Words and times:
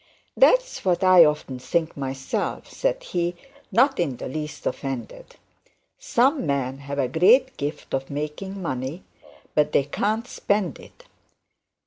'That's 0.35 0.83
what 0.83 1.03
I 1.03 1.23
often 1.23 1.59
think 1.59 1.95
myself,' 1.95 2.67
said 2.71 3.03
he, 3.03 3.35
not 3.71 3.99
in 3.99 4.17
the 4.17 4.27
least 4.27 4.65
offended. 4.65 5.35
'Some 5.99 6.43
men 6.47 6.79
have 6.79 6.97
a 6.97 7.07
great 7.07 7.55
gift 7.55 7.93
of 7.93 8.09
making 8.09 8.59
money, 8.63 9.03
but 9.53 9.73
they 9.73 9.83
can't 9.83 10.25
spend 10.27 10.79
it. 10.79 11.03